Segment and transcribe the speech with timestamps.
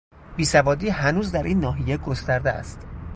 [0.35, 2.87] بیسوادی هنوز در این ناحیه گسترده است.